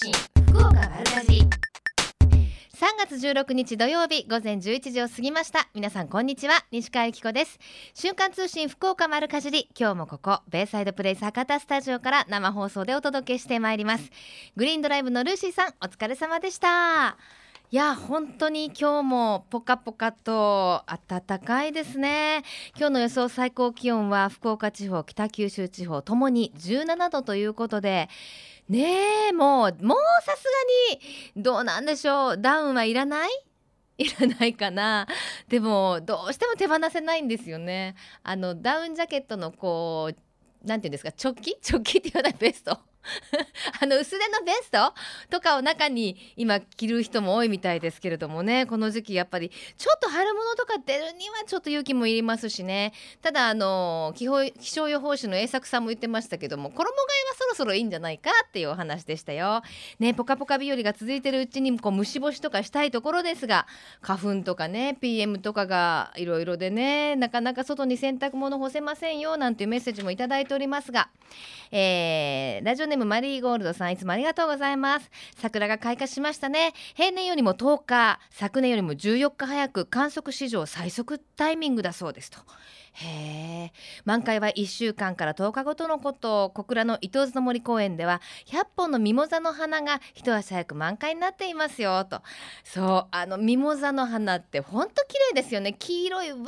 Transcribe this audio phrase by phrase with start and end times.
[0.00, 0.12] 信
[0.52, 1.42] 福岡丸かじり。
[1.42, 1.48] 3
[2.96, 5.68] 月16日土曜日午前11時を過ぎました。
[5.74, 6.54] 皆さんこんにちは。
[6.70, 7.58] 西川由紀子です。
[7.94, 14.08] 瞬間通信福岡丸かじり今日もここベイサイドプレイス博多スタジオから生放送でお届けしてまいります。
[14.54, 17.16] グリーンドライブのルーシーさんお疲れ様でした。
[17.70, 22.44] いや本当に今日もポカポカと暖かいですね。
[22.78, 28.08] 今日の予想最高気温は福岡地方北九州地方ともに17度ということで
[28.68, 30.44] ねえもうもうさす
[30.94, 32.38] がにどうなんでしょう？
[32.40, 33.30] ダウンはいらない？
[33.98, 35.06] いらないかな？
[35.48, 37.94] でもどうしても手放せないんですよね。
[38.22, 40.16] あのダウンジャケットのこう
[40.64, 41.12] 何て言うんですか？
[41.12, 41.56] チョッキ？
[41.62, 42.78] チョッキって言わないベスト。
[43.80, 44.94] あの薄手のベスト
[45.30, 59.62] とかを中に今着る人も多いみたいですけれどもねこの時期やっぱりちょっと春物とか出るにはちょっと勇気もいりますしねただあの気象予報士の栄作さんも言ってましたけども衣替えはそろそろいいんじゃないかっていうお話でしたよ。
[59.98, 63.66] ねポカポカ日和が続いてるうちにこう虫干しとかしたいところですが
[64.00, 71.08] 花粉とかね PM とかがいろいろでねなかなか外に洗濯物干せませんよなんていうメッセージもいただいておりますが、
[71.70, 75.10] えー、ラジオネームマリーゴールドさんいつもありがとうございます。
[75.36, 76.72] 桜が開花しましたね。
[76.94, 82.38] 平年よりも10日昨年よりも14日早く観測史上最速タイミングだそうですと。
[83.04, 83.72] へえ
[84.04, 92.22] 満開は1週間から10日ごとのこと小倉の伊東津の森公園では100本のミモザの花が一足早く満開になっていますよと。
[92.64, 95.74] そうあのミモザの花ってほんと綺麗ですよね。
[95.78, 96.38] 黄色いわ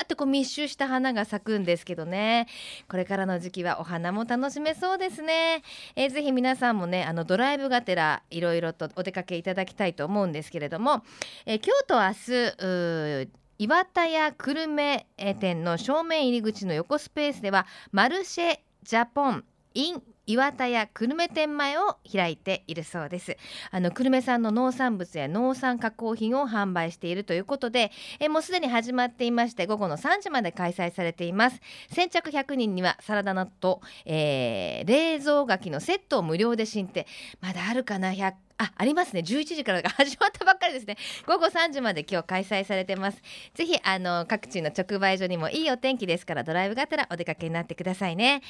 [0.00, 2.46] ーってこう密集した花が咲くんですけどね。
[2.88, 5.62] これからの時期はお花も楽しめそうですね、
[5.96, 11.02] えー、ぜひ皆さんもねあのドライブがてらいろいろとお出かけいただきたいと思うんですけれども、
[11.46, 15.06] えー、今日と明日岩田屋久留米
[15.38, 19.44] 店の正面入り口の横スペースではマルシェジャポン
[19.74, 23.36] in 岩田屋久留米店前を開いているそうです。
[23.70, 31.60] あの久留米産の農産物や農産加工品を販売しているということでえもうすでに始まっていまして午後の3時まで開催されています。
[31.90, 37.04] 先着100人にはサラダナット、えー、冷蔵柿のセットを無料で進呈
[37.42, 39.20] まだあるかな？100あ、ありますね。
[39.20, 40.98] 11時からが 始まったばっかりですね。
[41.26, 43.22] 午後3時まで今日開催されてます。
[43.54, 48.42] ぜひあの各地の直売所にもいいお天気ですからドライブがてらお出かけになってくださいね。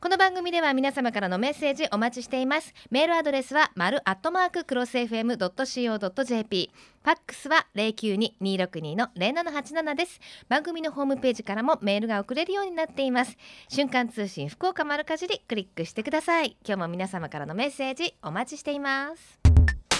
[0.00, 2.72] この番組では皆様からのメッセージお待ちしています。
[2.90, 6.70] メールアドレスは丸アットマーククロス FM.co.jp。
[7.02, 10.20] ファックスは092-262の0787です。
[10.48, 13.36] 番組のホームページからもメールが送れるようになっています。
[13.68, 16.56] 瞬間通信福岡丸かじりクリックしてください。
[16.66, 19.57] 今日も皆様からのメッセージお待ちしています。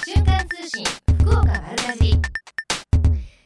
[0.08, 0.84] 瞬間通信
[1.20, 2.18] 福岡丸かじり。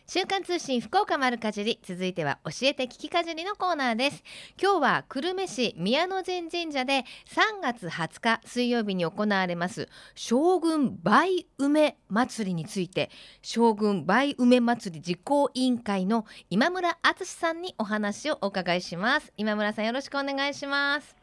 [0.06, 1.80] 瞬間通信福岡丸かじり。
[1.82, 4.22] 続いては教えて聞きかじりのコーナーです。
[4.62, 19.32] 今日は久留米市宮の神神社で3月20日水曜日に行われます将軍梅梅祭りについて将軍梅梅祭り実行委員会の今村敦さんにお話をお伺いします。
[19.36, 21.21] 今村さんよろしくお願いします。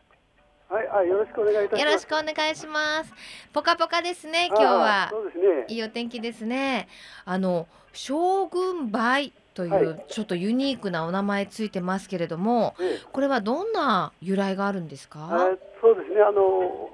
[0.70, 1.82] はい、あ、よろしくお願いいたします。
[1.84, 3.12] よろしくお願いします。
[3.52, 5.08] ぽかぽかですね、今日は。
[5.10, 5.66] そうですね。
[5.68, 6.88] いいお天気ですね。
[7.26, 12.76] あの将軍梅という、ちょっとユニークなお名前ついてますけれども、
[13.12, 15.50] これはどんな由来があるんですか？
[15.82, 16.22] そうですね。
[16.22, 16.92] あの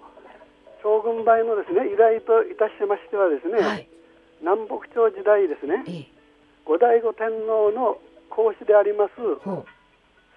[0.82, 3.90] 将軍梅のですね由来といたしましてはですね、はい、
[4.40, 5.84] 南北朝時代ですね、
[6.64, 7.98] 後醍醐天皇の
[8.30, 9.16] 皇嗣であります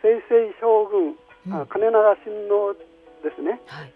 [0.02, 1.14] 清々将軍、
[1.60, 2.74] うん、金長親王
[3.22, 3.92] ですね、はい、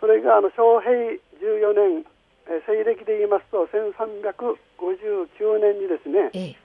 [0.00, 2.04] それがあの昌平14年、
[2.48, 6.62] えー、西暦で言いますと1359年にですね、ええ。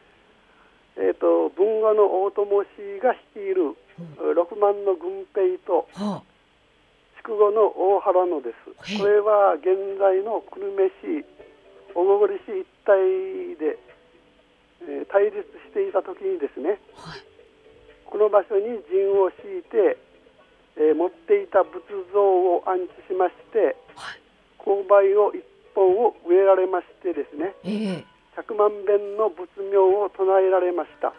[0.97, 6.23] えーと、文後の大友氏が率いる、うん、6万の軍兵と、はあ、
[7.21, 11.25] 筑後の大原のです、これは現在の久留米市
[11.93, 13.77] 小郡市一帯で、
[14.81, 15.37] えー、対立
[15.69, 17.21] していた時にですね、はい、
[18.05, 19.97] この場所に陣を敷いて
[20.77, 21.81] えー、持っていた仏
[22.13, 24.21] 像を安置しまして、はい、
[24.61, 25.43] 勾配を一
[25.73, 28.05] 本を植えられましてですね、えー、
[28.37, 31.07] 100万遍の仏名を唱えられました。
[31.07, 31.13] は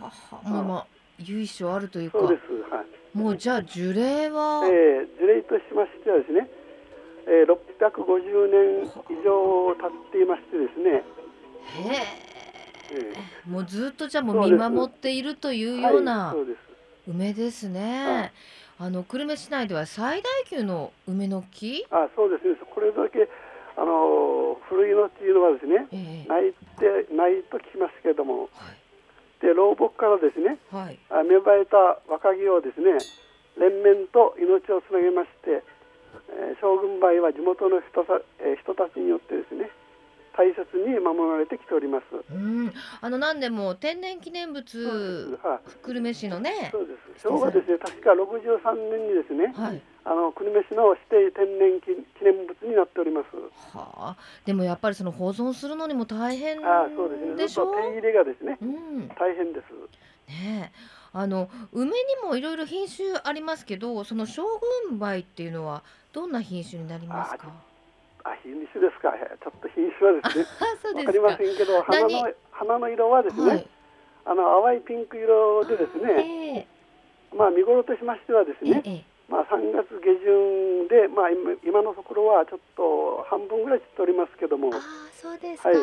[0.00, 0.86] はまあまあ
[1.18, 2.18] 由緒あるというか。
[2.18, 6.48] そうです、はい、もうじゃあ樹齢は、えー、樹齢としましてはですね、
[7.26, 10.90] えー、650年以上経っていましてですね。
[10.90, 11.02] へ
[11.94, 12.26] え。
[13.46, 16.65] ー、もうずっとじゃあもう見守っているというような、そうです
[17.06, 18.32] 梅ですね。
[18.78, 21.86] あの久留米市内では最大級の梅の木？
[21.90, 22.56] あ、そうですね。
[22.74, 23.28] これだけ
[23.76, 28.76] あの古いのっていうのはですね、えー、ないってないと聞きますけれども、はい、
[29.40, 30.98] で老木からですね、はい、
[31.28, 31.76] 芽生えた
[32.10, 32.98] 若木をですね、
[33.60, 35.62] 連綿と命をつなげまして、
[36.32, 39.70] えー、将軍梅は地元の人さ、えー、人たちによってですね
[40.36, 42.04] 大切に守られてきております。
[42.30, 46.68] うん、あの何でも天然記念物、久留米市のね。
[46.70, 47.22] そうです。
[47.22, 51.88] 昭和ですね、確か六十三年にですね、はい、あの久留米市の指定天然記
[52.22, 53.26] 念物になっております。
[53.74, 57.48] はあ、でもやっぱりその保存するのにも大変あそうですね。
[57.48, 59.64] ちょっと手入れがですね、うん、大変です。
[60.28, 60.72] ね
[61.12, 61.92] あの梅に
[62.22, 64.44] もいろいろ品種ありますけど、その将
[64.88, 65.82] 軍梅っていうのは
[66.12, 67.48] どんな品種になりますか？
[68.26, 69.14] あ品種ですか。
[69.14, 70.44] ちょっと品種はですね。
[70.98, 73.66] わかりませんけど、花の花の色はですね、はい、
[74.26, 76.66] あの淡いピンク色でですね。
[77.30, 78.82] えー、まあ見頃としましてはですね。
[78.84, 84.74] えー、まあ3月下旬で、まあ今今のところはちょっと半分ぐらい散っておりますけども。
[84.74, 84.80] あ
[85.14, 85.68] そうですか。
[85.70, 85.78] はい、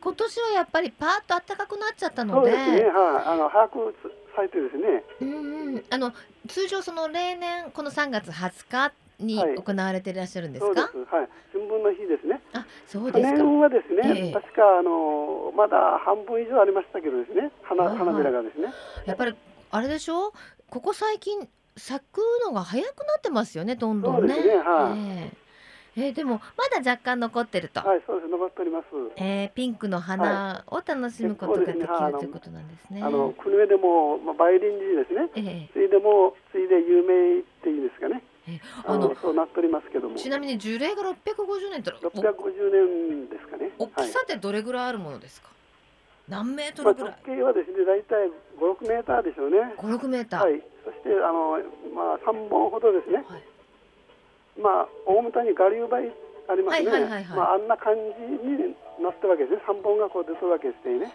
[0.00, 2.50] 今年はやっぱりパーッと暖かくなっちゃったので。
[2.50, 2.88] そうですね。
[2.88, 3.94] はい、あの早く
[4.34, 5.04] 咲いてですね。
[5.20, 5.84] うんうん。
[5.90, 6.12] あの
[6.48, 10.80] 通常その例年この3月20日に行われていらっしゃるんですか？
[10.82, 12.40] はい、はい、春分の日ですね。
[12.52, 13.36] あ、そうですか。
[13.36, 18.68] 年はですね、えー、確かあのまだ半分以上ありましたけどですね、花花びらがですね。
[19.06, 19.34] やっぱり
[19.70, 20.28] あれでしょ？
[20.28, 20.32] う。
[20.70, 24.34] ここ最近咲くのが早くなってますよね、どんどんね。
[24.34, 24.56] そうですね。
[24.58, 25.48] はい、えー
[25.96, 27.80] えー、でもまだ若干残ってると。
[27.80, 28.30] はい、そうです。
[28.30, 28.86] 残っております。
[29.16, 33.02] えー、ピンクの花を楽しむことができる、はい、ということなんですね。
[33.02, 35.30] あの国上でもまあ梅林寺ですね。
[35.34, 38.22] えー、ついでもついで有名っていうんですかね。
[38.48, 40.16] えあのそうなっておりますけども。
[40.16, 41.90] ちなみに樹齢が650年と。
[41.90, 43.70] 650年ですかね。
[43.78, 45.48] 大きさってどれぐらいあるものですか？
[46.28, 47.14] 何メートルぐらい？
[47.26, 48.32] 直径はですね、大体5、
[48.84, 49.74] 6メーターでしょうね。
[49.76, 50.42] 5、6メーター。
[50.44, 50.62] はい。
[50.84, 51.58] そしてあの
[51.94, 53.24] まあ3本ほどですね。
[53.28, 53.42] はい
[54.60, 56.10] まあ大牟田に我流梅
[56.50, 58.00] ありますね、はいはいはいはい、まあ、あんな感じ
[58.42, 61.06] になったわけですね3本がこう出たわけですね。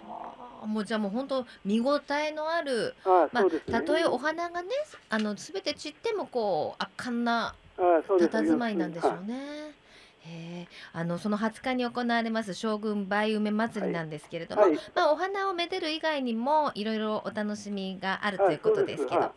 [0.66, 4.70] もうじゃあもう本当見応えのあるあまあ、たとえお花がね
[5.10, 9.84] あの全て散ってもこう圧巻な佇まいなんでしょうね。
[10.26, 14.72] へあのその20日に行われます将軍梅梅祭りなんですけれども、はい。
[14.72, 19.32] はい、まあ、お花をめでる以外にもいろいろお楽しみがあるということですけど、は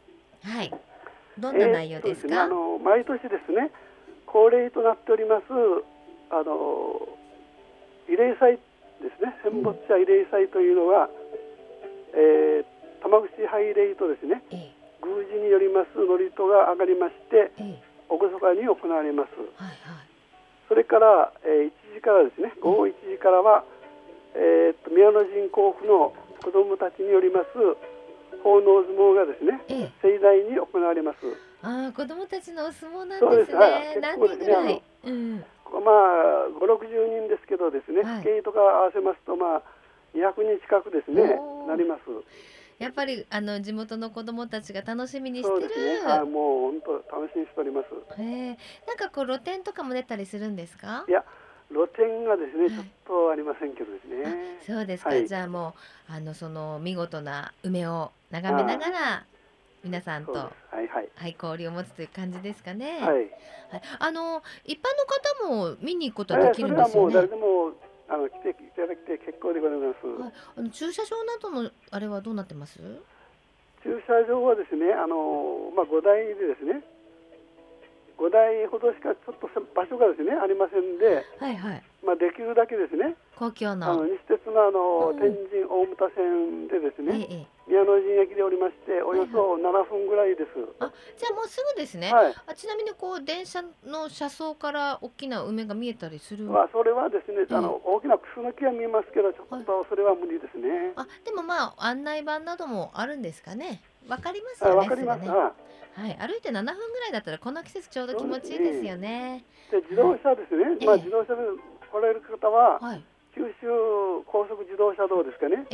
[0.63, 0.73] い、
[1.39, 3.71] どんな内容ですか、えー、すね、あの毎年ですね
[4.27, 5.45] 恒例となっております
[6.31, 7.01] あの
[8.09, 8.59] 慰霊祭
[9.03, 9.37] ですね。
[9.43, 11.09] 戦没者慰霊祭というのが、
[12.15, 17.53] えー、玉串拝礼とですね、宮司によります祝詞が上がりまして、
[18.09, 20.07] 厳かに行われます、はいはい、
[20.69, 23.65] それから、えー、1時からですね午後1時からは、
[24.35, 27.47] えー、と宮野神甲府の子どもたちによります
[28.43, 31.19] 奉納相撲がですね、盛大に行われます。
[31.63, 33.93] ああ、子供たちのお相撲なんですね。
[33.95, 34.01] す。
[34.01, 34.83] 何人ぐらい。
[35.05, 39.63] うん、まあ五六十人ですけどですね、はい、スとか合わせますとまあ
[40.15, 42.01] 二百人近くですねなります。
[42.79, 45.69] やっぱりあの地元の子供たちが楽しみにしてる。
[45.69, 48.21] ね、あもう本当楽しみにしております。
[48.21, 51.05] へえ、なんかこう露店とかも出たりするんですか？
[51.09, 51.25] いや。
[51.69, 54.59] 露店がですね、ちょっとありませんけどですね。
[54.65, 55.75] そうですか、はい、じゃあも
[56.09, 59.27] うあのその見事な梅を眺めながら
[59.87, 62.99] 皆さんと、はいはい、はい、交流を持つという感じですかね。
[63.01, 63.15] はい。
[63.15, 63.31] はい、
[64.01, 64.83] あの一般
[65.47, 67.15] の方も見に行くことはできるんですよね。
[67.15, 67.71] 誰でも
[68.09, 70.07] あの来ていただきて結構でございます。
[70.07, 72.79] はい、あの駐車場などのあれはどうなってます？
[73.83, 76.83] 駐車場はですね、あのまあ5台でですね、
[78.19, 81.83] 5台ほどしかちょっと場所がですねありませんで、はいはい。
[82.05, 83.15] まあできるだけですね。
[83.39, 90.49] 公共の西鉄のあの、天神大牟田線でですね、ええ、宮野神駅でおりましておよそ7分ぐらいです。
[90.81, 92.11] あじゃあもうすぐですね。
[92.13, 96.45] はい、あちなみにこう電車の車窓から大きな梅が見えたりする？
[96.45, 100.97] まあそれはですね、あの大きなクスノキは見えますけどちょっとそれは無理ですね。
[100.97, 103.83] あでもまあ案内板などもあるんですかね。
[104.09, 104.77] わかりますよね。
[104.77, 105.23] わかります。
[105.23, 105.53] ね、は
[106.09, 109.45] い歩いて7分ぐらいだったらこの季節ちょうど気持ちいいですよね。
[109.71, 110.87] で、自動車ですね。
[110.87, 111.43] まあ自動車で
[111.93, 112.81] 来られる方は。
[112.81, 113.05] はい
[113.37, 115.69] 九州高速自動車道ですかね、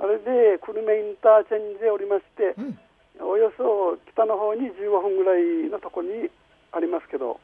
[0.00, 6.30] あれで久留米インターチェンジでおりまして、うん、およそ北の方に15分ぐらいのところに
[6.72, 7.38] ありますけど。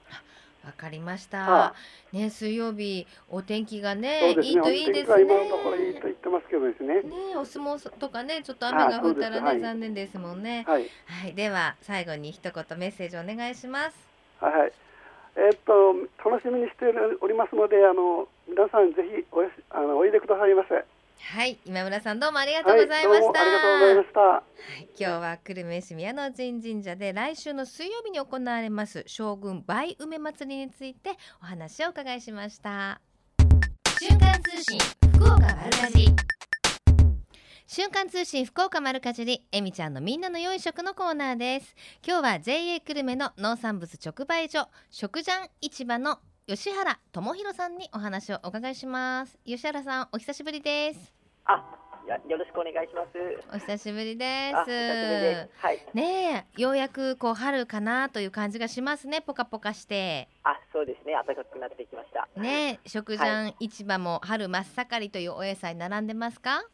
[0.64, 1.74] わかりました。
[2.12, 5.22] ね、水曜日お天気がね、ねいいといいですね。
[5.22, 7.02] 今のところいいと言ってますけどですね。
[7.02, 10.64] ね、お相撲とかね、ちょっと雨が降ったらね、はい、残念ですもんね。
[10.66, 14.08] はい、はい、では最後に一言メッセージお願いします。
[14.40, 14.72] はい、はい。
[15.36, 16.86] えー、っと楽しみにして
[17.22, 20.74] おりますので、あの皆さんぜひおやあのおいでくださいませ。
[21.22, 23.26] はい、今村さんどうもありがとうございました。
[23.26, 24.20] はい、ありがとうございました。
[24.20, 24.42] は
[24.80, 33.00] い、今日は久留米市宮野神神社で来週の水曜日に行われます将軍梅梅祭りについてお話をお伺いしました。
[34.00, 34.78] 瞬間通信
[35.14, 36.08] 福岡丸かじ。
[37.68, 46.18] 瞬間通信福岡丸かじりえみちゃんのみんなの良い食のコーナーです今日は JA 久留米の農産物直売所食ジャン市場の
[46.50, 49.38] 吉原智弘さんにお話をお伺いします。
[49.44, 51.14] 吉原さんお久しぶりです。
[51.44, 51.62] あ
[52.28, 53.54] よろしくお願いします。
[53.54, 54.54] お久しぶりです。
[54.66, 60.28] はい、ねようやくこう春かなという感じがしますねポカポカして。
[60.42, 61.12] あそうですね。
[61.24, 62.28] 暖かくなってきました。
[62.34, 66.64] ね食ジャン市場も春真っ盛りというお野菜並んでますか、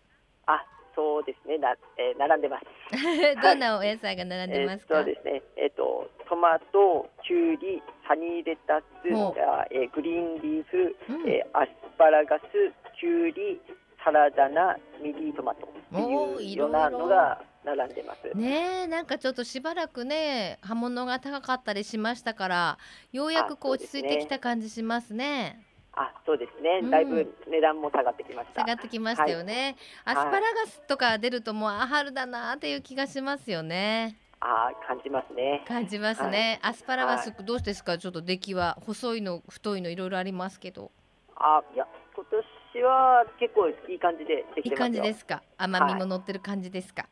[0.47, 0.65] あ
[0.95, 1.59] そうですね。
[1.59, 2.65] な、えー、並んでます。
[3.43, 5.43] どんなお野菜が並んでますか、はい、そうですね。
[5.57, 12.43] えっ、ー、とトマトきゅうりサニーレタス、えー、グリーンリーフ、うん、えー、アスパラガス
[12.99, 13.61] きゅうり
[14.05, 15.67] サラダ菜ミディトマト。
[15.67, 15.71] っ
[16.39, 18.37] ていうようなのが並んでます。
[18.37, 22.79] ねなんかちょっとしばらくね葉物が高かったりしましたから
[23.13, 25.61] ようやくこう落ち着いてきた感じしますね。
[25.99, 28.61] あそうですね、だいぶ値段も下がってきました。
[28.61, 29.77] 下がってきましたよね。
[30.05, 34.19] はい、アスパラガスとか出るともうあ春だなっていう気がしますよね。
[34.49, 35.65] あ感じますね。
[35.67, 36.61] 感じますね。
[36.63, 40.93] はい、アスパラガスどうですか、ちょっと出来は細いの太いのいろいろありますけど。
[41.35, 42.25] あいや今
[42.73, 45.43] 年は結構いい感じでできていい感じですか？
[45.59, 47.07] 甘みも乗ってる感じですか？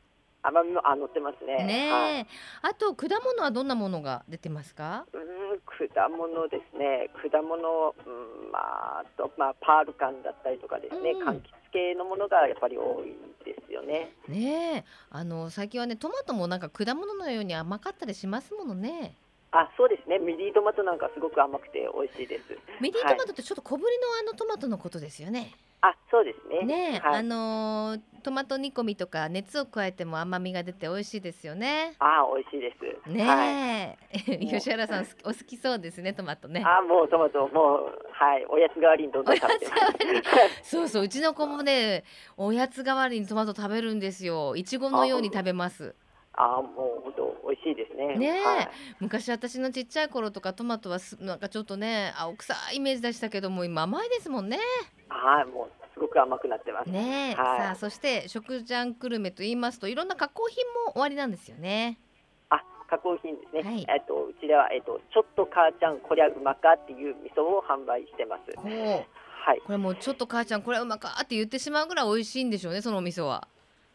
[0.46, 1.64] 甘みもあ乗ってますね。
[1.64, 2.26] ね、はい、
[2.62, 5.06] あと果物はどんなものが出てますか？
[5.12, 5.24] うん
[5.66, 7.10] 果物ですね。
[7.14, 14.12] 果物、うん、まあとまあパール柑だったりとかですね、うん、柑橘系のものがやっぱり多いですよね。
[14.28, 19.16] ねあの最近はねトマトもなんか果物のように甘かったりしますものね。
[19.56, 25.52] あそうですねミディトマトなんかすごく甘くて美味しいですミディトマトってちょっと小ぶりのあのトマトのことですよね、
[25.84, 26.64] あそうですね。
[26.64, 31.94] ね、はい、あのー、トマト煮込みとか熱を加えても甘みが出て美味しいですよね。
[31.98, 32.72] あ美味しいで
[33.04, 33.10] す。
[33.10, 36.62] ね、はい、 吉原さんお好きそうですねトマトね。
[36.64, 38.46] あもうトマトもうはい。
[38.48, 39.66] おやつ代わりにどんどん食べて
[40.62, 42.04] そうそううちの子もね
[42.38, 44.56] おやつ代わりにトマト食べるんですよ。
[44.56, 45.94] いちごのように食べます
[46.36, 48.16] あもう本当美味しいですね。
[48.16, 48.68] ね、はい、
[49.00, 54.58] 昔私のちっちゃい頃とかトマトはすなんかちょっとね青臭いイメージでしたけども今甘いですもんね。
[55.08, 56.90] はいもうすごく甘くなってます。
[56.90, 61.98] ね、はい、さあそして食ジャングルメと言いますといろんな加工品も終わりなんですよね。
[62.50, 62.60] あ
[62.90, 63.62] 加工品ですね。
[63.62, 68.58] はい、えっとうちではえっとちょっと母ちゃんこりゃうまかっていう味噌を販売してます。
[68.58, 69.60] はい。
[69.60, 73.46] これもうちょっと母ちゃんこれうまかって言ってしまうぐらい美味しいんでしょうねそのお味噌は。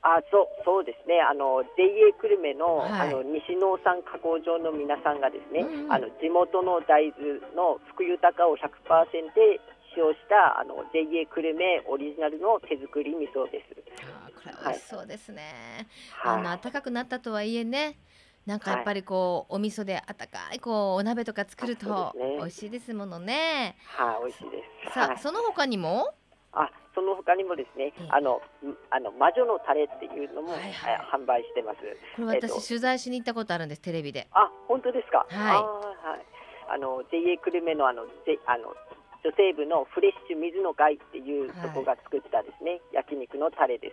[0.02, 9.60] あそうそうですねあの JA 久留米のはい、あの西農産加工場の皆さんがですね、うん、あの地元の大豆の福豊を100%で
[9.94, 13.76] 使用したあの JA 久留米オリジナルの手作り味噌です。
[14.08, 15.88] あこれ美味しそうですね。
[16.14, 17.98] はい、あの暖かくなったとはいえね。
[18.46, 23.76] なんかやっぱりこう、はい、お味噌で温かいこうお鍋とか作ると美味しいですものね。
[23.86, 24.94] はい、美味しいです。
[24.94, 26.08] さあ、その他にも？
[26.08, 26.14] あ
[27.00, 28.42] その他にもですね、あの
[28.92, 31.80] あの魔女のタレっていうのも、はいはい、販売してます。
[32.20, 34.28] これ私、え取材しに行ったことあるんですテレビで。
[34.34, 35.26] あ本当ですか？
[35.30, 35.56] はい。
[35.56, 36.26] あはい。
[36.68, 38.76] あの JA 久留米のあの、あの
[39.24, 43.92] 女性部のフレッシュ水の貝っていうとこが作ったですね、はい、焼肉のタレで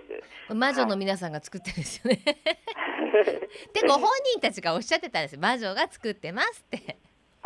[0.50, 0.54] す。
[0.54, 2.18] 魔女の皆さんが作ってるんですよね。
[3.72, 6.98] でご本人たちがおっしゃってたんです魔女が作ってますって。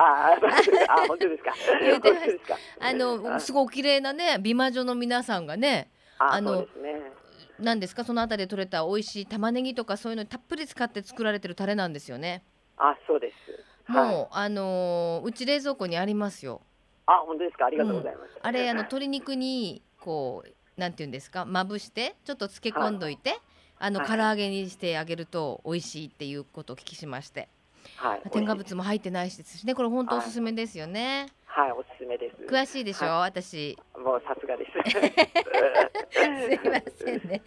[0.03, 1.53] ああ、本当ですか？
[1.81, 2.39] 言ってます。
[2.81, 5.91] あの、すごく綺麗なね、美魔女の皆さんがね。
[6.19, 6.67] あの。
[7.59, 12.43] なんですか、そのあたりで取れた美味しい玉ねぎとか、そういうのたっぷり使って作られてるタレなんですよね。
[12.79, 13.31] あ、そうで
[13.87, 13.93] す。
[13.93, 16.63] もう、はい、あのうち冷蔵庫にありますよ。
[17.05, 17.67] あ、本当ですか？
[17.67, 18.31] ありがとうございます。
[18.37, 23.31] うん、あれ、あの鶏肉に、こう、なんていうんですか、まぶして、ちょっと漬け込んどいて。
[23.31, 23.41] はい、
[23.81, 27.51] あの、唐揚げにしてあげると、美味しいっていうことをお聞きしまして。
[27.97, 31.29] はい、添加物も入ってないしですねこれ本当おすすめですよね。
[31.47, 32.37] はい、おすすめです。
[32.47, 33.77] 詳しいでしょ、はい、私。
[33.99, 34.71] もうさすがです。
[36.11, 37.43] すいませんね。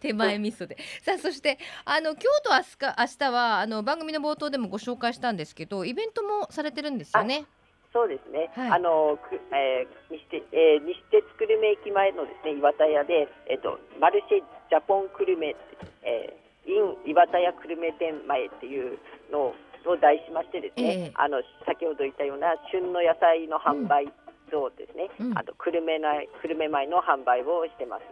[0.00, 0.76] 手前味噌で。
[1.02, 7.44] さあそしてあの今日と明日か明日はあの番組の冒頭でもご紹介したんですけどイベントもされてるんですよね。
[7.92, 8.50] そうですね。
[8.54, 9.18] はい、あの、
[9.52, 15.56] えー、西鉄、えー、西鉄久留米駅前のですね、岩田屋で、えっ、ー、と、マルシェジャポン久留米、
[16.02, 18.98] えー、イン岩田屋久留米店前っていう
[19.32, 19.54] のを
[19.86, 24.06] を題しましてですね、えー、あの先ほど言ったような旬の野菜の販売
[24.50, 28.02] とですね、うん、あと久留米内久留米米の販売をしてます。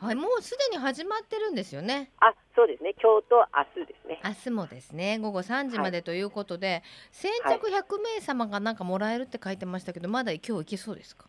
[0.00, 2.10] はい、もうすでに始まってるんですよね。
[2.20, 2.94] あ、そうですね。
[3.02, 3.44] 今日と
[3.76, 4.20] 明日ですね。
[4.24, 5.18] 明日もですね。
[5.18, 11.26] 午後3時までということで、はい、先着100名様がなんかもらえるって書いてましたけど、まだ今日行けそうですか？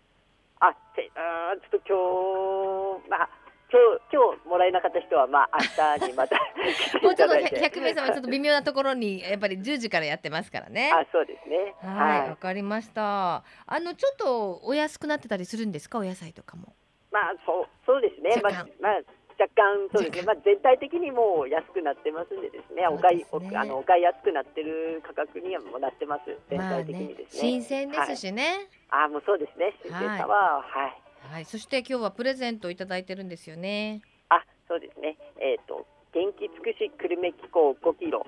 [0.62, 3.30] あ、てあちょっと今日まあ
[3.72, 5.50] 今日今日もらえなかった人はまあ
[5.98, 6.36] 明日にまた
[7.02, 10.92] もうちょっと100名様ちょっと微妙なところにやっぱり10時からやってますからね。
[10.94, 11.74] あそうですね。
[11.82, 13.36] はいわ、はい、かりました。
[13.36, 13.44] あ
[13.80, 16.00] のちょっとお安くなってたりするんですか？
[16.00, 16.74] お野菜とかも。
[17.12, 18.42] まあそうそうですね。
[18.44, 19.02] まあまあ
[19.40, 26.38] 若干そうですね、まあ、全体的にもう安くなってますんでですね、お買い、おあのお買いやすくなってる価格にはもなってます。
[26.50, 27.40] 全体的にですね。
[27.40, 28.70] 新鮮ですしね。
[28.90, 29.74] あ、もうそうですね。
[29.82, 30.84] 新鮮さは、はい。
[30.84, 31.02] はい、
[31.46, 34.02] そして今日はプレゼントいただいてるんですよね。
[34.30, 35.18] あ、そうですね。
[35.40, 38.26] えっ、と元気尽くし久留米機構5キロ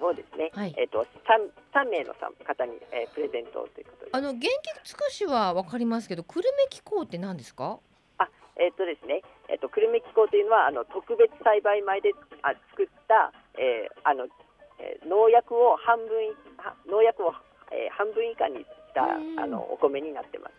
[0.00, 1.40] をですね、はい、えっ、と三
[1.72, 4.10] 三名の方に、えー、プレゼントということで。
[4.12, 7.78] あの元気尽くしはわかりますけど、久留米機構って何ですか？
[8.58, 12.12] えっ、とですね、えっ、と久留米機構というのはあの特別栽培米で
[12.42, 14.24] あ作った、えー、あの、
[14.80, 16.32] えー、農薬を半分
[16.88, 17.34] 農薬を、
[17.70, 19.04] えー、半分以下にした
[19.42, 20.54] あのお米になってます。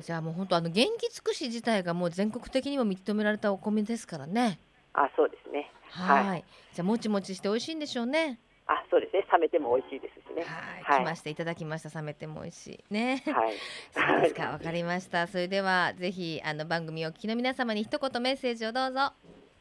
[0.00, 4.58] じゃあもう本当あの元気尽くし自体がもう全国的にも認められたお米ですからね。
[4.92, 5.70] あ、そうですね。
[5.90, 8.38] はいはい、じゃあもちもちして美味しいんでしょうね。
[8.66, 9.26] あ、そうですね。
[9.32, 10.44] 冷めても美味しいですしね。
[10.44, 11.30] はい、来ました。
[11.30, 12.00] いただきました。
[12.00, 13.22] 冷めても美味しいね。
[13.26, 13.54] はい。
[13.90, 14.50] そうですか。
[14.50, 15.26] わかりました。
[15.26, 19.12] それではぜひあの番組を聞きの皆様に一言メッセージをどうぞ。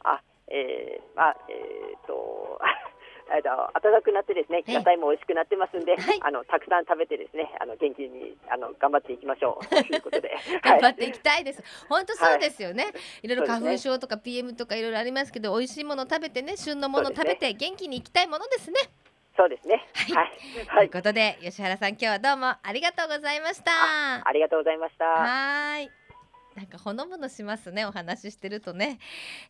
[0.04, 2.60] あ、えー、まあえー、っと。
[3.32, 10.32] えっと暖かくなってですね、野菜も美味しくなってますんで、はい、あのたくさん食べてですね、あの元気にあの頑張っていきましょう ということで、
[10.64, 11.64] 頑張っていきたいです。
[11.88, 12.84] 本当そうですよね。
[12.86, 12.94] はい、
[13.24, 18.78] いろいろ花粉症とか PM とかいろいろありますけど、美味しいもの食べてね、旬のもの食べて元気にいきたいものですね。
[19.38, 19.86] そうですね。
[19.94, 20.26] はい。
[20.68, 23.72] はい、ということで、吉原さん、今日はどうもありがとうございました。
[24.28, 25.06] ありがとうございました。
[25.06, 25.90] はい。
[26.60, 29.00] なんかほのぼのしますねお話ししてるとね、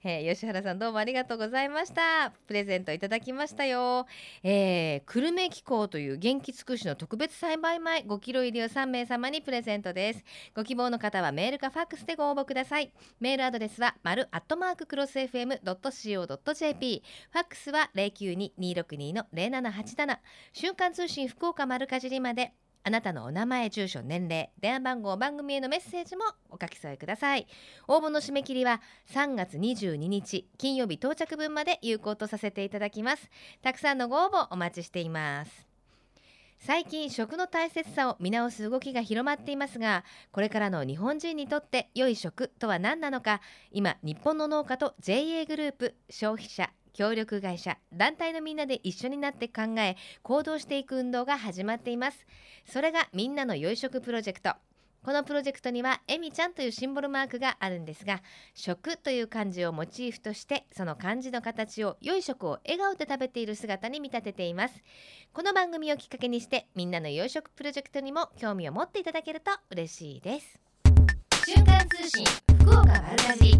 [0.03, 2.31] えー、吉原さんどうもありがとうございました。
[2.45, 4.05] プレゼントいただきましたよ、
[4.43, 10.23] えー、久留米機構という元気尽くしの特別栽培米5キロ入りを3名様にプレゼントです。
[10.55, 12.91] ご希望の方はメールかファックスでご応募ください。
[13.19, 20.19] メールアドレスは丸アットマーククロス FM.co.jp ファックスは092-262の0787
[20.53, 22.53] 瞬間通信福岡丸かじりまで。
[22.83, 27.47] あなたのお名前、住所、年齢、電話番号、番組へのメッセージもお書き添えください。
[27.87, 28.81] 応募の締め切りは
[29.13, 33.29] 3月22日金曜日到着分まで有効とさせていただきます。
[33.61, 35.69] たくさんのご応募お待ちしています。
[36.61, 43.39] 最近食の大切さを見直す動きが広まっていますがこれからの日本人にとって良い食とは何なのか
[43.71, 52.27] 今日本の農家と JA グループ消費者協力会社団体のみんなで一緒になって考え行動していく運動が始まっています。
[52.65, 54.51] それがみんなの良い食プロジェクト。
[55.01, 58.21] このプロジェクトにはえみちゃんというシンボルマークがあるんですが
[58.53, 64.83] 食という漢字をモチーフとしてその漢字の形を良い食を笑顔で食べている姿に見立てています。
[65.31, 70.59] この番組をきっかけにしてみんなの良い食プロジェクトにも興味を持っていただけると嬉しいです。
[71.45, 72.25] 瞬間通信
[72.59, 73.53] 福岡丸かじ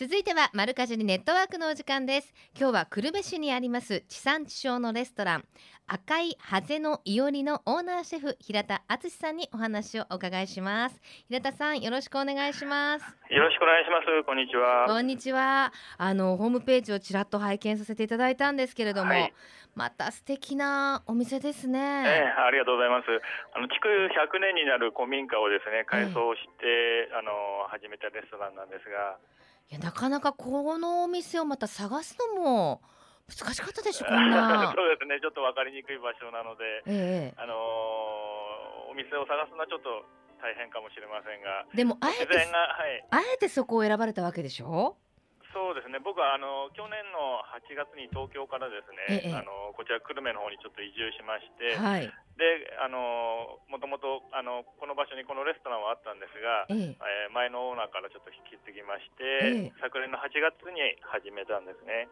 [0.00, 2.32] 続いてはマルカジネットワークのお時間です。
[2.58, 5.44] 今日は久留米市にあります地産地消のレストラン。
[5.86, 11.02] 赤いハゼのいおりのオーナーシェフ平田敦さんにお話をお伺いします。
[11.28, 13.04] 平田さんよろしくお願いします。
[13.28, 14.24] よろしくお願いします。
[14.24, 14.86] こんにちは。
[14.88, 15.70] こんにちは。
[15.98, 19.34] あのホームページをちらっと拝見させていただいたんですけれども、はい、
[19.74, 23.04] また素敵なお店ですね、えー、ありがとうございます。
[23.52, 29.20] あの築100年になる古民家をですね改装して、えー、あの始めたレストランなんですが
[29.70, 32.82] いやなかなかこのお店をまた探すのも
[33.28, 34.72] 難しかったでしょこんな。
[34.74, 35.20] そうですね。
[35.20, 40.04] ちょっと分かりにくい場所なので、ええ、あのー、お店を探すのはちょっと
[40.42, 41.66] 大変かもしれませんが。
[41.72, 42.48] でもあえて、はい、
[43.10, 44.96] あえてそこを選ばれたわけでしょ？
[45.52, 45.98] そうですね。
[45.98, 52.06] 僕はあの去年の8月に東京からですね、ええ、あのこちら久留米の方にちょっと移住しまして、はい、
[52.38, 57.26] であのもともとあのこの場所にこのレストランはあったんですが、ええ。
[57.26, 62.06] えー、前のオーナーからちょっと引き継ぎまして、昨年の8月に始めたんですね。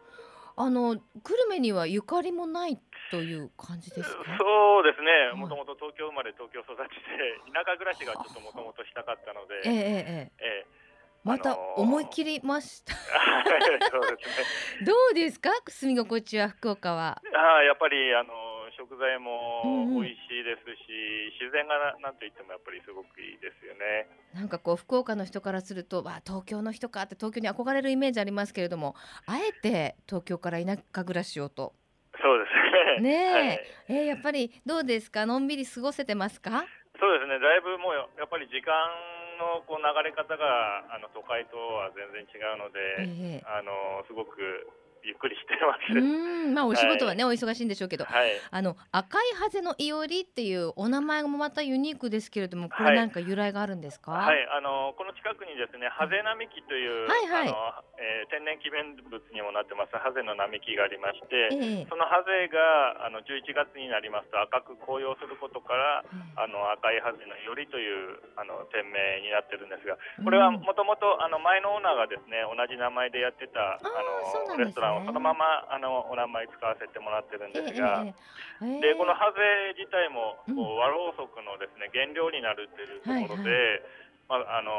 [0.59, 2.75] あの久留米にはゆかりもない
[3.11, 4.19] という感じですか？
[4.35, 10.43] そうですね、もともと東京生まれ東京育ちで田舎暮らしがちょっともともとしたかったので、ええええ。
[10.43, 10.78] ええ
[11.23, 12.93] また思い切りました。
[13.91, 14.85] そうですね。
[14.85, 17.21] どうですか、住み心地は福岡は。
[17.35, 18.33] あやっぱりあの
[18.77, 19.61] 食材も
[19.99, 24.07] 美味しいですし、うんうん、自然がなんといってもやっぱりすごくいいですよね。
[24.33, 28.95] なんかこう福岡の人からすると、わ東京の人かって東京に憧れるイメージありますけれども、
[29.27, 31.73] あえて東京から田舎暮らしをと。
[32.21, 33.09] そうですね。
[33.09, 36.65] ねえ、はい、えー、やっぱりどうですか、のんびり過ごせてますか？
[36.99, 37.39] そうですね。
[37.39, 38.73] だいぶもうやっぱり時間
[39.39, 44.67] のこう流れ方があの都会とは全然違うので、ええ、あのすごく
[45.03, 45.97] ゆっくりしてます。
[45.97, 54.11] うん、まあお仕事はね、はい、お忙しいんでしょうけど、はい、あの赤いハゼのいおりっていうお名前もまたユニークですけれども、これなんか由来があるんですか？
[54.11, 59.95] はい、あのこの近くにですね、ハゼ並木という、はいはい、あのえー、天然記念物にもなってます。
[59.99, 66.07] ハゼの並木がありまして、えー、そのハゼがあの11月になりますと赤く紅葉することから、
[66.39, 73.83] あの赤いハゼのいおりというあの店名になってるんですが、これはもともとあの前のオーナーがですね、同じ名前でやってたあ
[74.47, 84.71] の、ね、レストランをそのままあのお名前使わせてもらってるんですが、えー、でこのハゼ自体もこう、和ろうそくのですね原料になるっていうところで、はいはい、まああの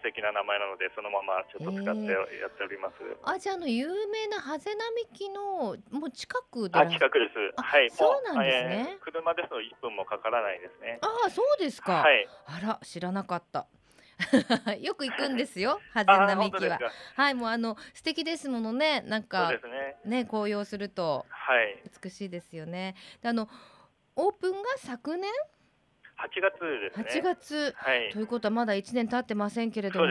[0.00, 2.08] 素敵な名前なのでそのままちょっと使って
[2.40, 3.04] やっております。
[3.04, 7.36] えー、あじゃあの有名なハゼ並木のもう近くであ近くです。
[7.60, 7.90] はい。
[7.92, 10.98] そうなんですね、えー、車ですと1分もかからないですね。
[11.02, 12.00] ああそうですか。
[12.00, 12.26] はい。
[12.46, 13.66] あら知らなかった。
[14.80, 16.78] よく行くんですよ、ハゼ並木は。
[17.16, 21.26] はい、もうあの素敵ですものね、なんかね、ね紅葉すると
[22.02, 22.94] 美しいですよね。
[23.22, 23.48] であの
[24.16, 25.30] オープンが昨年
[26.18, 27.20] ？8月ですね。
[27.20, 30.06] 8月、はい、ということはまだ1年経ってませんけれども、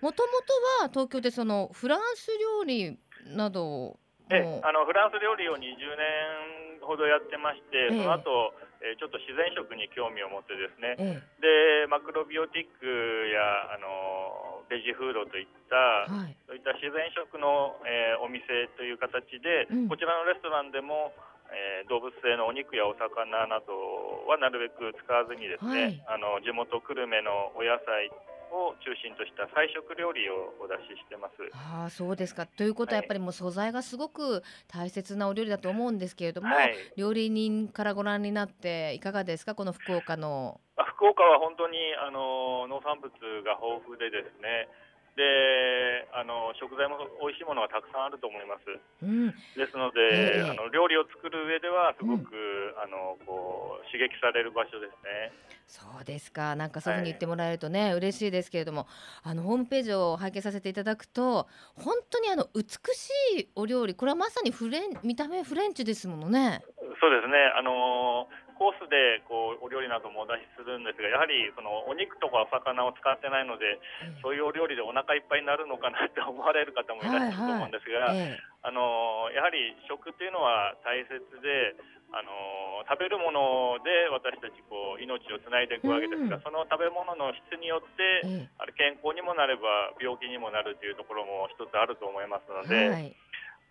[0.00, 0.32] もとも
[0.80, 3.98] とは東京でそのフランス料理など
[4.30, 8.54] えあのフランス料理を20年ほどやってまして、その後
[8.84, 12.84] えー、ちょっと自然食に興味を持ってですね、ええ、でマクロビオティック
[13.32, 18.44] やあのベジフードといった、はい、そういった自然食の、えー、お店
[18.76, 21.16] という形で、うん、こちらのレストランでも、
[21.54, 28.10] えー、動物性のお肉やお魚などはなるべく使わずにですね、はい、あの地元久留米のお野菜
[28.50, 31.34] を中心とした菜食料理をお出ししてます。
[31.54, 32.46] ああそうですか。
[32.46, 39.54] ということはやっぱりもう素材がすごく大切なお料理だと思うんですけれども、はい、料理人からご覧になっていかがですか？
[39.54, 40.60] この福岡の。
[40.96, 43.10] 福岡は本当にあの農産物
[43.42, 44.68] が豊富でですね
[45.16, 48.66] であの食材も美味しいものがたくさんあると思います。
[49.02, 55.30] うん、ですので、えー、あの料理を作る上ではすごく、うん、あのこう刺激される場所ですね。
[55.66, 56.56] そうですか。
[56.56, 58.86] なんかそういうふうに言ってもらえるとね、はい、嬉しいですけれども、
[59.22, 66.62] あのホームページを拝見させていただくと、本当にあの美しいお料理、これはまさにフレン見た目フレンチですものね。
[67.00, 67.34] そうですね。
[67.56, 73.78] あのーコースでこうお料理などもお出しするんですがやはりそのお肉とかお魚を使ってないので、
[74.22, 81.76] そういうお料理でお腹いっぱいになるのかなって思われる方もいらっしゃると思うんですが、はいはい、あのやはり食っていうのは大切で。
[82.14, 93.10] あの食べるもので私たちこう命をつないでいくわけですが、うん、その食べ物の質によって、あれ健康にもなれば病気にもなるというところも一つあると思いますので、はい、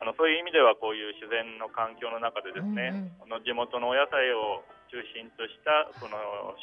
[0.03, 6.13] あのそういう意味ではこういう自然の環境の中でですね、うんうん、の地元のお野菜を中心としたその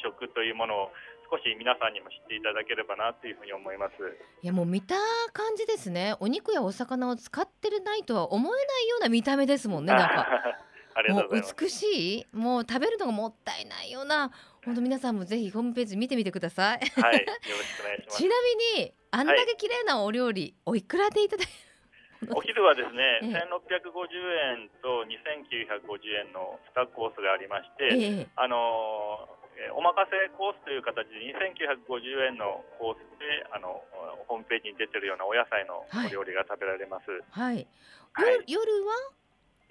[0.01, 0.91] 食というものを
[1.29, 3.93] 少し皆さんにも知っていただければなというふうに思います。
[4.41, 4.95] いやもう見た
[5.33, 6.15] 感じですね。
[6.21, 10.27] お肉やお魚を使ってるないとは思えないような見た目ですもんねなんか。
[11.09, 12.35] もう美しい？
[12.35, 14.31] もう食べるのがもったいないような。
[14.65, 16.79] 本当皆さんもぜひホームページ見てみてください。
[17.01, 17.25] はいよ
[17.57, 18.17] ろしくお願いします。
[18.23, 18.35] ちな
[18.77, 21.47] みにあんだけ綺麗なお料理、はい、おいくらでいただお
[22.61, 23.89] 昼はですね、ええ、1650
[24.61, 29.25] 円と2950円の2コースがありまして、え、あの
[29.73, 33.81] お任せコースという形で2950円のコースであの
[34.29, 37.09] ホームページに出てるようなお野菜のお料理が食べられます。
[37.33, 37.65] はい。
[38.13, 39.20] はい、夜は？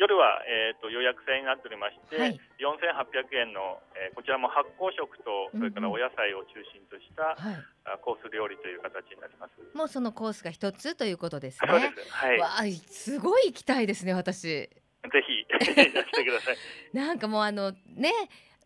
[0.00, 9.60] 夜は、えーと、予約制になっておりまして、はい、4800円の、えー、こちらも発酵食とそれからお野菜を中心とした、うんうん、コース料理という形になります。
[9.76, 11.68] もうそのコースが一つということですね。
[11.68, 12.08] そうです。
[12.08, 12.38] はい。
[12.40, 14.40] わあすごい行きたいですね私。
[14.48, 14.72] ぜ
[15.20, 16.56] ひ してください。
[16.96, 18.10] なんかもうあのね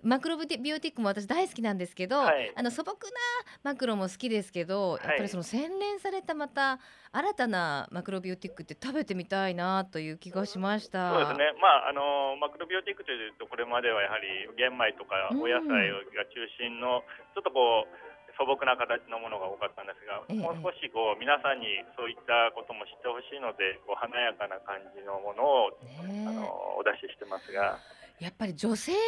[0.04, 2.98] マクロビオティックも私大好きなんですけど、はい、あの素朴な
[3.62, 6.78] マクロも好きですけど、やっぱりその洗練されたまた
[7.10, 11.10] 新たなマクロビオティックって食べてみたいなという気がしました。
[11.10, 11.52] そうですね。
[11.60, 17.00] まああのマクロビオティックというとこれまではやはり玄米とかお野菜が中心の、
[17.34, 18.14] ちょっとこう。
[18.34, 25.70] 素朴な形のものが多かったんですが、ええ、もう少しこう皆さんにそういったことも知ってほしいのでこう華やかな感じのものを、
[26.02, 27.78] ね、あのお出ししてますが。
[28.20, 28.98] やっぱり女性に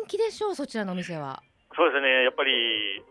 [0.00, 1.42] 人気でしょうそちらのお店は
[1.76, 3.02] そうですねやっぱり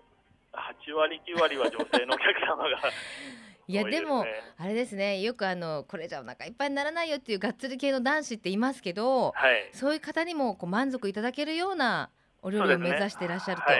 [0.53, 2.69] 8割9割は女性のお客様が
[3.67, 4.25] いやでも
[4.57, 13.71] あれですねよくあのこれじゃお腹いっぱいにならないよっていうがっつり系の男子っていますけど、はい、そういう方にもこう満足いただけるようなお料理を目指していらっしゃると。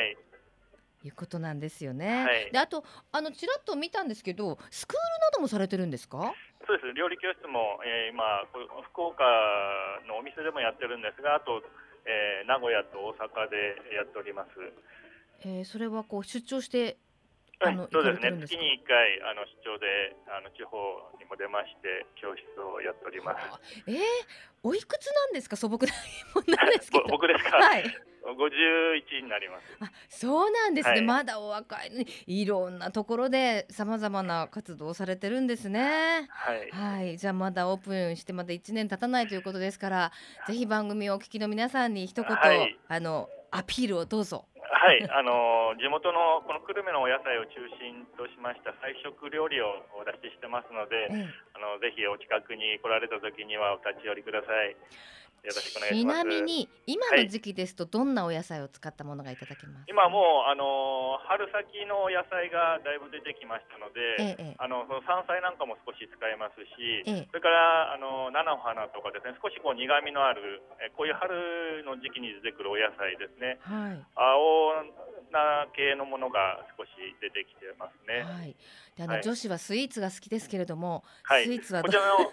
[1.08, 2.26] いうことなんですよね。
[2.26, 6.34] はい、であとあのちらっと見たんですけどスクールなどもされてるんですか？
[6.66, 8.42] そうです料理教室も、えー、今
[8.90, 9.24] 福岡
[10.10, 11.62] のお店でもやってるんですがあと、
[12.06, 14.50] えー、名古屋と大阪でやっております、
[15.46, 16.98] えー、それはこう出張して
[17.62, 20.76] あのそうですね月に1回あの出張であの地方
[21.20, 23.82] にも出まして教室をやっております。
[23.88, 23.98] えー、
[24.64, 25.56] おいくつなんですか？
[25.56, 27.58] 素朴な疑問なんですけど 僕ですか？
[27.58, 27.84] はい。
[28.26, 29.78] 51になります。
[29.80, 30.96] あ、そうなんですね。
[30.96, 36.28] はい、まだお若い、ね、いろんなところでさまざまな活動をされてるんですね。
[36.32, 36.70] はい。
[36.72, 40.12] はい、じゃあまだオープンしてまだ1年経たないということですから、
[40.48, 44.46] ぜひ番組をお聞きの皆さんに一言、はい、あのアピールをどうぞ。
[44.60, 54.76] はい、あの地元のこの久留米のお野菜を中心としました菜食料理をお出ししてますので、ええ、あのぜひお近くに来られた時にはお立ち寄りください。
[55.46, 56.22] よろしくお願いします。
[56.22, 73.62] ちなみに今の時期ですとどんなお野菜を使ったものがいただけます、今もうあの春先の野菜がだいぶ出てきましたので、ええ、あのその山菜なんかも少し使えますし、え、それからあの菜の花とかですね少しこう苦みのあるえこういう春の時期に出てくるお野菜ですね。
[73.62, 78.24] はい、青な系のものが少し出てきてますね。
[78.24, 78.56] はい。
[78.96, 82.32] であの、はい、女子はスイーツが好きですけれども、はい、スイーツはこちらのはい。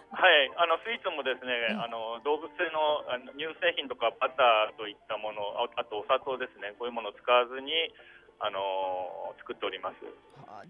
[0.56, 6.78] あのスイーツもですね、あの動物性のあの乳製品とかバターといったものああとお砂糖ですね。
[6.78, 7.72] こういうものを使わずに
[8.38, 10.02] あの作っております。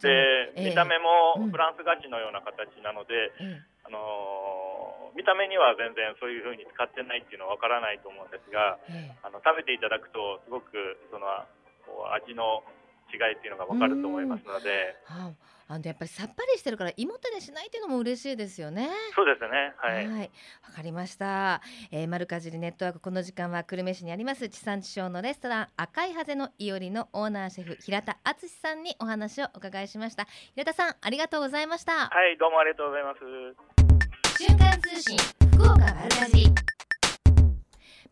[0.01, 8.79] で、見た目もフランス菓子のような形なので、うん、あの見た目には全然そういうふうに使ってないっていうのはわからないと思うんですが、
[9.25, 11.29] あの食べていただくとすごくその
[12.15, 12.63] 味の
[13.13, 14.97] 違いっていうのがわかると思いますので。
[15.69, 18.91] あのやっぱりさっぱりしてるから胃もたれしないっていうのも嬉しいですよね。
[19.15, 19.73] そうですね。
[19.79, 20.07] はい。
[20.07, 20.31] わ、はい、
[20.77, 21.63] かりました。
[21.91, 30.27] えー、丸かじりネットワークこの時間は久留米市にあります地産地消のレストラン赤いハゼのいおりのオーナーシェフ平田敦さんにお話をお伺いしました。
[30.55, 31.93] 平田さんありがとうございました。
[31.93, 34.43] はいどうもありがとうございます。
[34.45, 35.17] 瞬間通信
[35.55, 36.82] 福岡丸かじり。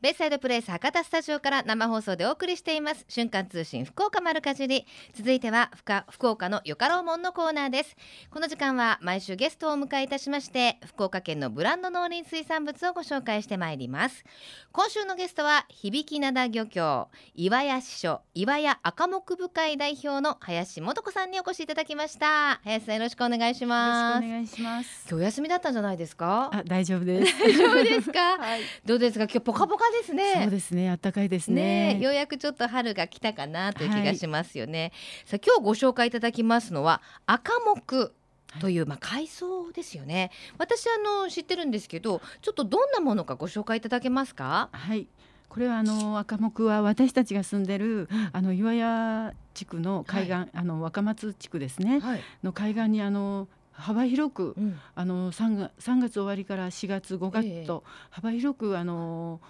[0.00, 3.04] ベイサイドプレイス博多スタジオから生放送でお送りしています。
[3.06, 4.86] 瞬間通信福岡丸かじり。
[5.12, 5.70] 続いては
[6.10, 7.94] 福岡のよかろうもんのコーナーです。
[8.30, 14.24] この時間は毎週ゲストをお迎えいたしまして福岡県のブランド農林水産物をご紹介してまいります。
[14.72, 22.58] 今週のゲストは響灘漁協岩屋支所岩屋赤木部会代表の林素子さんにお越しいただきました。
[22.64, 24.24] 林さんよろしくお願いします。
[24.24, 25.06] お願いします。
[25.10, 26.48] 今日休みだったんじゃないですか？
[26.54, 27.36] あ大丈夫です。
[27.44, 29.24] 大丈夫ですか、 はい、どうですか？
[29.24, 30.34] 今日ポカポカですね。
[30.42, 30.96] そうですね。
[31.00, 34.80] 暖かいですね、ね、ようやくちょっと春が来たかなという気がしますよね。
[34.80, 34.90] はい、
[35.26, 38.12] さあ今日ご紹介いただきますのは赤木
[38.60, 40.30] という、まあ、海藻ですよね。
[40.58, 44.70] 私あの知ってるんですけど、ちょっとどんなものかご紹介いただけますか？
[44.72, 45.06] はい。
[45.48, 59.40] これはあの赤木は私たちが住んでるあの岩屋地区の海岸、はい、あの若松地区ですね、はい、の海岸にあの幅広く、うん、あの 3, 月3月終わりから4月5月と幅広くあの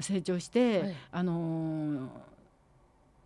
[0.00, 2.08] 成長して、はい、あの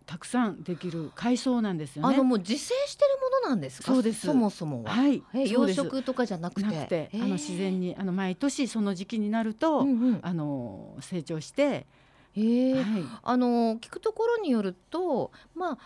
[0.05, 2.13] たくさんできる海藻なんですよね。
[2.13, 3.91] あのもう自生してるものなんですか？
[3.91, 4.27] そうです。
[4.27, 4.91] そもそもは。
[4.91, 5.23] はい。
[5.33, 11.85] 養殖とかじゃなくて、くてあの自然にあの毎年その時期になると、うんうん、あの成長して。
[12.35, 15.77] えー、はい、あの聞くところによると、まあ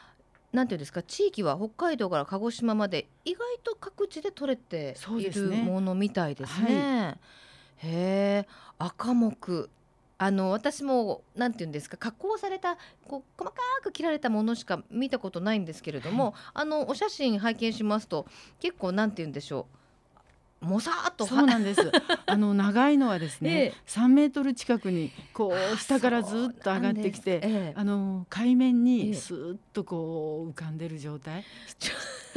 [0.53, 1.03] なんていうんですか？
[1.03, 6.67] 地域は北海道から鹿児島まで意外と各地で取れているものみたいですね。
[6.67, 7.15] すねはい、へ
[7.83, 8.47] え
[8.79, 9.69] 赤木
[10.19, 12.77] あの私もなんていうんですか加工された
[13.07, 18.25] こう細かく切られたものしか見たことないんですけれども、はい、あのお写真拝見しますと
[18.59, 19.77] 結構なんていうんでしょう
[20.59, 21.91] もさっとそうなんです。
[22.25, 31.43] あの長いのはですね、ええ、3メートル近くにこう下からずっと上がってきて、ええ、あの海面にスーッとこう浮かんでる状態、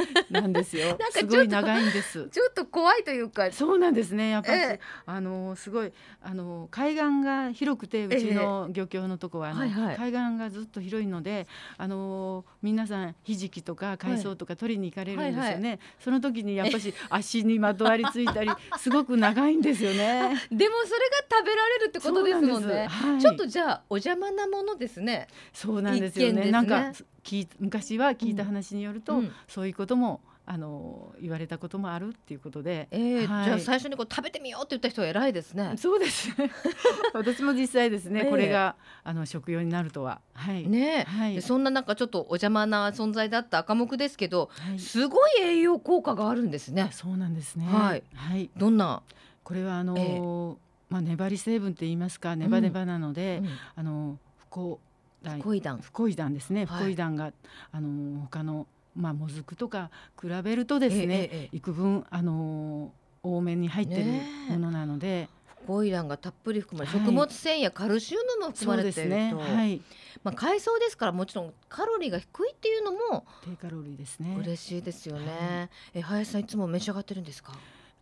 [0.29, 0.97] なんですよ。
[1.11, 2.27] すごい長いんです。
[2.29, 3.51] ちょっと怖いというか。
[3.51, 4.29] そうなんですね。
[4.29, 15.41] やっぱり、えあのすごいあの海岸が広くてうちの漁協のとこは、あの、はいはい、海岸がずっと広いので、あの皆さんひじきとか海藻とか取りに行かれるんですよね。
[15.41, 20.35] はいはいはい、その時にやっぱし足にまとわりついたり すごく長いんですよね。
[20.51, 22.85] でもそれが食べられるってことですもんね。
[22.85, 25.27] んはい、ちょっとじゃあお邪魔なものですね。
[25.53, 26.45] そうなんですよね。
[26.45, 35.75] ねなんか聞昔は聞いた話によると、うん、そういうこともあの言われたこともあるっていうことで、えーはい、じゃあ最初にこう食べてみようって言った人は偉いですね。
[35.77, 36.29] そうです
[37.13, 40.19] 私も実際ですね、えー、これがあの食用になるとは。
[40.33, 40.67] はい。
[40.67, 46.89] ね、はい、そんな中ちょっとお邪魔な存在だった赤目ですけど、はい、すごい栄養効果があるんですね。
[46.91, 47.65] そうなんですね。
[47.67, 48.03] はい。
[48.15, 48.49] はい。
[48.57, 49.03] どんな？
[49.43, 50.57] これはあの、えー、
[50.89, 54.79] まあ粘り成分って言いますかネバネバなので、うんうん、あの不幸
[55.23, 57.31] フコイダンフコイダンですね、フコイダンが
[57.71, 59.89] あの他のまあもずくとか
[60.21, 62.91] 比べるとですね、えええ、幾分あの
[63.23, 64.05] 多めに入ってる
[64.49, 65.29] ものなので。
[65.61, 69.33] フボイランがたっぷり含まれ、はい、食物繊維やカルシウムも含まれていると、ね。
[69.35, 69.79] はい、
[70.23, 74.35] まあ、海藻ですからもちろんカロリーが低いっていうのも低カロリーですね。
[74.39, 77.53] 嬉しいですよね、はい、え林さんいつも召し上がってるんですか？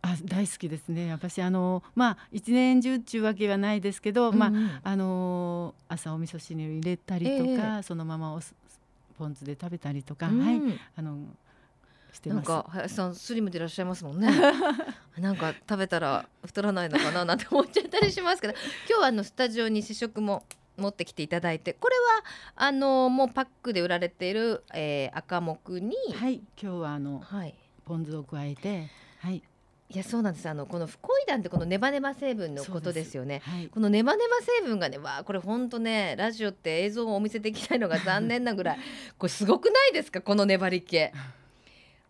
[0.02, 1.12] あ大好きですね。
[1.12, 4.50] 私あのまあ一年中っちゅうわけはないですけど、うん、まあ
[4.82, 8.40] あの朝お味噌汁に入れたりとか、えー、そのままお
[9.18, 10.60] ポン酢で食べたりとか、うん、はい
[10.96, 11.18] あの
[12.26, 14.28] なんか林さんスリムでいらっしゃいますもんね。
[15.18, 18.54] なんか食べたら太らないのかななんて思っちゃったりしますけど。
[18.88, 20.44] 今日はあのスタジオに試食も
[20.76, 22.24] 持ってきていただいてこれは
[22.56, 29.42] あのもうパックで売られている、えー、赤木にはい今日はあの、はい、ポン酢を加えてはい
[29.92, 30.48] いやそうなんです。
[30.48, 38.78] あのこのフコイダンってこのネバネバ成分のことですよね、はい、このネバネバ成分がねわあこれ本当ねラジオって映像をお見せできないのが残念なぐらい
[39.18, 40.20] これすごくないですか？
[40.20, 40.96] この粘り気。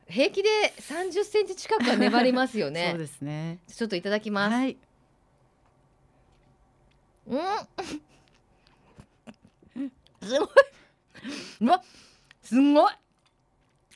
[0.08, 2.88] 平気で30センチ近くは粘りますよね。
[2.92, 3.58] そうですね。
[3.66, 4.76] ちょっといただきます、はい、
[7.28, 7.38] うん。
[10.28, 10.48] すごい。
[11.60, 11.82] うわ
[12.42, 12.92] すごい。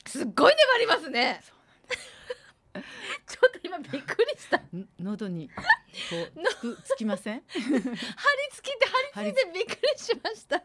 [0.07, 1.41] すっごい粘りますね
[3.47, 4.61] っと今びっくりした。
[4.99, 5.53] 喉にこ
[6.63, 7.43] う つつきません？
[7.49, 10.57] 張り付きって張り付いてびっくりしました。
[10.59, 10.63] で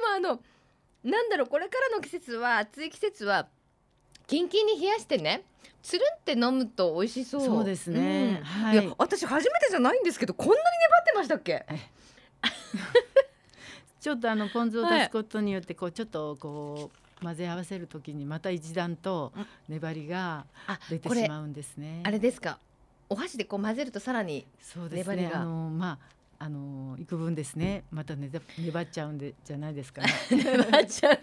[0.00, 0.42] もあの
[1.04, 3.48] なんだろうこれからの季節は暑い季節は
[4.26, 5.44] キンキンに冷やしてね
[5.82, 7.40] つるんって飲むと美味しそう。
[7.44, 8.44] そうですね、うん。
[8.44, 11.64] はい、いや私初めてじゃないんですけどこんなに粘ってましたっけ？
[14.00, 19.32] ちょっとあのポン酢を出すことによってこうちょっとこう混ぜ合わせるときにまた一段と
[19.68, 20.46] 粘りが
[20.88, 22.00] 出てしまうんですね。
[22.04, 22.58] あれですか？
[23.08, 24.46] お箸でこう混ぜるとさらに
[24.90, 25.98] 粘りが、ね、あのま
[26.38, 27.84] ああの幾分ですね。
[27.90, 31.18] またね粘っちゃうんでじゃないですか、ね、 粘っちゃう？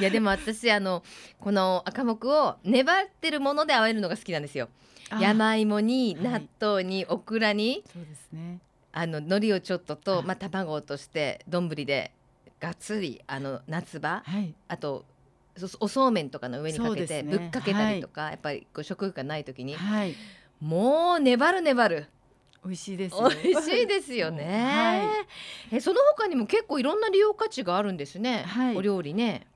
[0.00, 1.02] いやでも私あの
[1.40, 4.68] この赤木を粘ってるもので和えるのが好きなんですよ。
[5.20, 8.58] 山芋に納豆に、オクラにそうですね。
[8.92, 12.12] あの海苔をちょっととまあ卵を落として丼で
[12.60, 15.04] がっつりあの夏場、はい、あと
[15.80, 20.14] おそうめんとかの上にかけてぶっかけたりとか、はい、やっぱりこう食欲がない時に、はい、
[20.60, 22.06] もう粘る粘る
[22.64, 24.44] 美味しいです美味しいですよね。
[25.70, 28.44] はい、えその他にも結構いろんな利用価値があるんですね。
[28.46, 29.46] はい、お料理ね。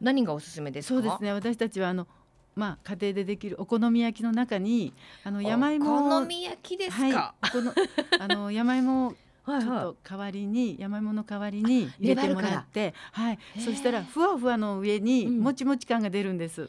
[0.00, 1.32] 何がおすすめですそうですね。
[1.32, 2.06] 私たちはあの
[2.54, 4.92] まあ家庭でできるお好み焼きの中に
[5.24, 7.34] あの山芋お好み焼きですか？
[7.40, 7.72] はい、この
[8.20, 9.14] あの山芋
[9.48, 13.38] ちょっと代わりに山芋の代わりに入れてもらって、はい。
[13.58, 16.68] そしたらふわふわの上にもちもち感が出るんです。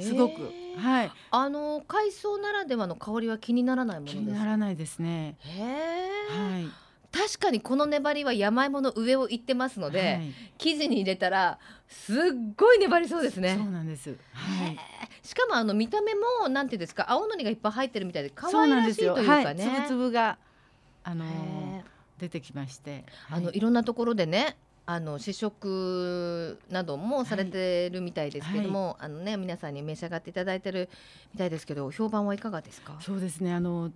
[0.00, 0.52] すごく。
[0.76, 1.12] はい。
[1.30, 5.36] あの海藻ならではの香りは気にならないものです気にならないですね。
[5.40, 6.68] へはい。
[7.10, 12.16] 確かにこの粘りは山芋の上をいってますので、はい、生地に入れたらすっ
[12.56, 13.56] ごい粘りそうですね。
[13.58, 14.78] そうなんです、はい、
[15.22, 20.36] しかもあの見た目もなんていうんですか青のりがいっぱい入ってるみたいで可愛らしいというかね、はい、つぶつぶが
[21.02, 21.82] あのー、
[22.18, 28.88] 出てきまして、あのいろんなところでねあの試食などもされてるみたいですけども、はい。
[28.88, 30.88] はい、あのね皆さんに召し上がっていただいてる
[31.34, 32.96] みたいですけど評判はいかがですか？
[33.00, 33.52] そうですね。
[33.52, 33.92] あの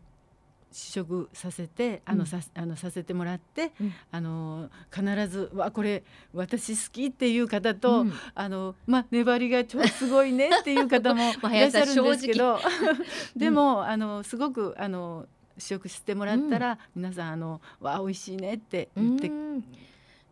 [0.70, 12.58] 試食させてあの、うん、さあのさせてもらって、うん、あの必ずわこれ私好きっていう方と、うん、あのまあ粘りが超すごいねっていう方も いらっしゃるんですけど。
[13.36, 15.26] でも、あのすごくあの
[15.62, 19.30] 試食してもらったら、皆さんあのわ美味しいねって言って。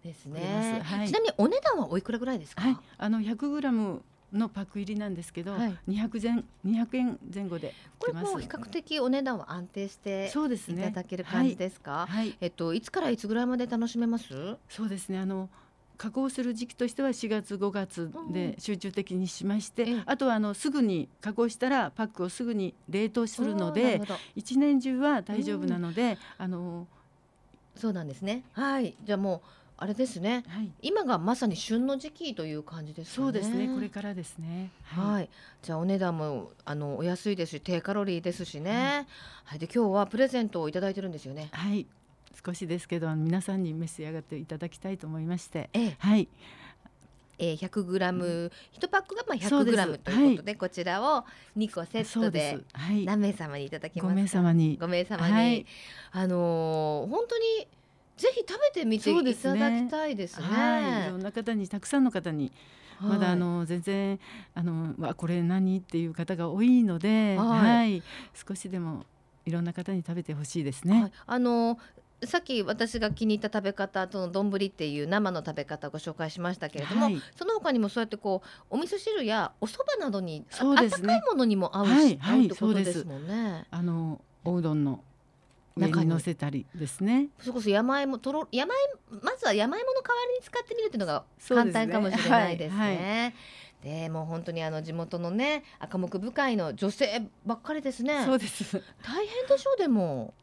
[0.02, 4.00] ですね、はい、ちなみにお値段はおいくらぐらいですか、はい、あの100グラム
[4.32, 10.84] のパック入りなんですけど、はい、200, 前200円前後でこれも比較的お値段は安定してそうですね。
[10.84, 14.56] いただける感じですか、はい、えっといつからいつぐらいまで楽しめます？
[14.70, 15.18] そうですね。
[15.18, 15.50] あの
[16.00, 24.00] 加工する時期としては4月5月で集中的にしまして、うん、あとはあのすぐに加工したらパックをすぐに冷凍するので
[24.34, 26.86] 一年中は大丈夫なので、うん、あの
[27.76, 28.44] そうなんですね。
[28.54, 28.96] はい。
[29.04, 29.40] じゃあもう
[29.76, 33.68] あれですね、はい、今がまさに旬の時期という感じです、ね、そうですね。
[33.68, 34.70] これからですね。
[34.84, 35.28] はい、はい、
[35.60, 39.06] じゃあお値段もあのお安いですし低カロリーですしね、はい、
[39.44, 41.50] はい、で今日はプレゼントを頂いてるんですよね。
[41.52, 41.86] はい
[42.44, 46.28] 少しですけど皆さんに召し上がっていただきたいと思いまして、ええ、はい。
[47.42, 51.24] えー、100グラム一パックがまあ100グラムということで、はい、こちらを
[51.56, 52.58] 2個セットで
[53.06, 54.78] 何名様にいただきますか？5名様に。
[54.78, 55.32] 5名様に。
[55.32, 55.66] はい、
[56.12, 57.66] あのー、本当に
[58.18, 60.46] ぜひ食べてみていただきたいですね。
[60.46, 62.52] すねはい、いろんな方にたくさんの方に
[63.00, 64.20] まだあの全然
[64.54, 68.02] あのわこれ何っていう方が多いので、はい、はい、
[68.34, 69.06] 少しでも
[69.46, 71.02] いろんな方に食べてほしいですね。
[71.02, 71.78] はい、あの
[72.24, 83.66] さっき私が気に入った食べ方との丼っていう生の食べ方をご紹介しましたけれども、はい、その他にもそうやってこうお味噌汁やお蕎麦などに、そうですね、温かいものにも合うし、はい、はい、ってことですもんね。
[83.70, 85.02] あのおうどんの
[85.76, 87.28] 上に乗せたりですね。
[87.38, 88.74] それこそ山芋とろ山
[89.10, 93.34] 芋まずは山芋の代わりに使ってみるっていうのが簡単かもしれないですね。
[93.82, 98.24] でも本当にあの地元のね赤木部会の女性ばっかりですね。
[98.26, 98.82] そうです。
[99.02, 100.34] 大変でしょうでも。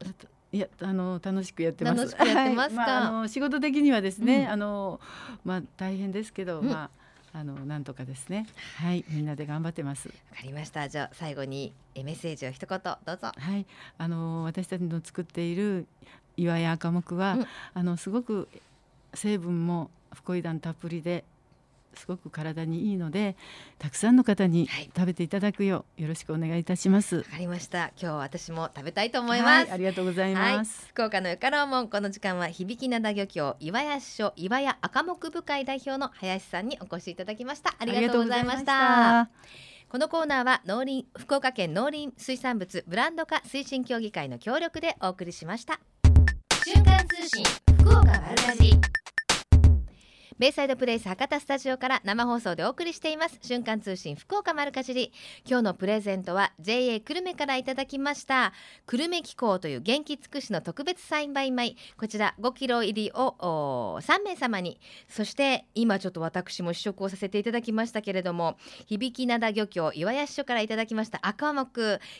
[0.50, 1.96] いやあの楽しくやってます。
[1.98, 2.82] 楽しくやってますか？
[2.82, 5.00] はいまあ、あの仕事的にはですね、うん、あの
[5.44, 6.90] まあ大変ですけど、うん、ま
[7.32, 8.46] ああのなんとかですね。
[8.76, 10.08] はい、みんなで頑張ってます。
[10.08, 10.88] わかりました。
[10.88, 13.32] じゃあ最後にメッセージを一言どうぞ。
[13.36, 13.66] はい、
[13.98, 15.86] あの私たちの作っている
[16.36, 18.48] 岩や赤木は、うん、あのすごく
[19.12, 21.24] 成分もフコイダンたっぷりで
[21.98, 23.36] すごく体にいいので
[23.78, 27.16] たくさんの方に食べていただくよう、よろしくお願いいたします。
[27.16, 27.92] わかりました。
[28.00, 37.74] 今日私も食べたいと思います、はい、ありがとうございます、はい、福岡のよかろうもんこの時間は響灘漁協岩屋支所岩屋赤木部会代表の林さんにお越しいただきました。
[37.78, 39.28] ありがとうございました。
[39.88, 45.80] このコーナーは農林福岡県農林水産物ブランド化推進協議会の協力でお送りしました。
[46.64, 47.44] 瞬間通信
[47.78, 48.57] 福岡丸かじ
[50.38, 53.40] ベイサイドプレイス博多スタジオから生放送でお送りしています。
[53.42, 55.12] 瞬間通信福岡丸かじり。
[55.44, 58.52] 今日のプレゼントは JA 久留米からいただきました。
[58.86, 61.74] 久留米機構という元気尽くしの特別栽培米。
[61.96, 64.78] こちら5キロ入りを3名様に。
[65.08, 71.58] そして今ちょっと私も試食をさせていただきましたけれども響灘漁協岩屋支所からいただきました赤目。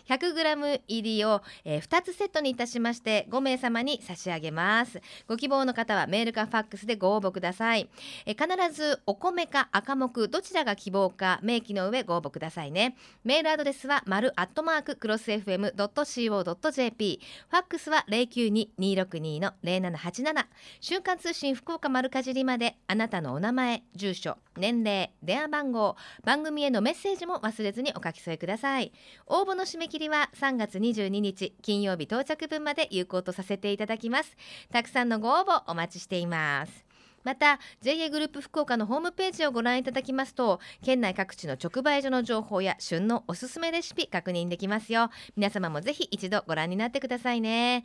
[0.09, 5.01] 100g 入りを、えー、2つセットにいたしまして5名様に差し上げます。
[5.29, 7.89] ご希望の方はメールかファックスでご応募ください。
[8.27, 12.97] え必ずお米か赤木どちらが希望か明記の上ご応募くださいね。
[13.25, 20.47] メールアドレスは丸アットマーククロス FM.co.jp ファックスは092-262の0787
[20.81, 28.93] 瞬間通信福岡丸かじりまであなたのお名前住所年齢電話番号番組へのメッセージも忘れずにお書き添えください。
[29.27, 34.37] 応募の締め切りは3月22日金曜日到着分まで有効とさせていただきます。
[34.73, 36.88] たくさんのご応募お待ちしています。
[37.25, 45.11] また JA グループ福岡のホームページをご覧いただきますと県内各地の直売所の情報や旬のおすすめレシピ確認できますよ。
[45.37, 47.85] 皆様もぜひ一度ご覧になってくださいね、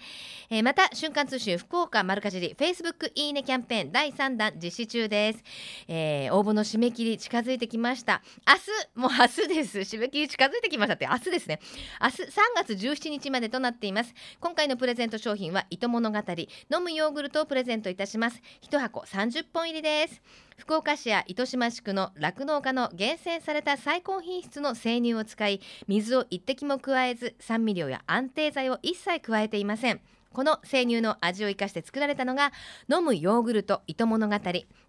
[0.50, 5.44] えー、また瞬間通信福岡丸かじり Facebook いいねキャンペーン第3弾実施中です、
[5.88, 8.22] えー、応募の締め切り近づいてきました。
[8.48, 8.64] 明日
[8.96, 9.80] もう明日です。
[9.80, 11.60] 締め切り近づいてきましたって明日ですね。
[12.02, 14.14] 明日3月17日までとなっています。
[14.40, 18.42] 今回のプレゼント商品は糸物語飲むヨーグルトをプレゼントいたします。
[18.70, 20.22] 1箱30本入りです。
[20.58, 30.02] 福岡市や糸島地区の酪農家の厳選された最高品質の生乳を使い水を一滴も加えず酸味料や安定剤を一切加えていません。
[30.34, 32.52] この生乳の味を生かして作られたのが
[32.94, 34.36] 飲むヨーグルト糸物語。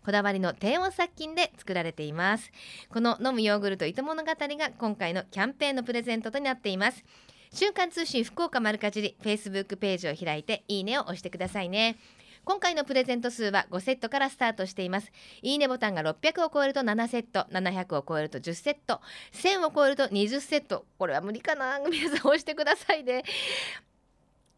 [0.05, 2.51] こだわりの低温殺菌で作られています。
[2.89, 7.05] この飲むヨーグルト糸物語が今回のキャンペーンのプレゼントとなっています。
[7.53, 11.97] 週刊通信福岡丸かじり Facebook ページを開いていいねを押してくださいね。
[12.45, 15.11] 今回のプレゼント数は5セットからスタートしています。
[15.41, 19.01] いいねボタンが600を超えると7セット700を超えると10セット
[19.33, 20.85] 1000を超えると20セット。
[20.99, 21.79] これは無理かな。
[21.81, 23.25] 皆さん押してくださいね。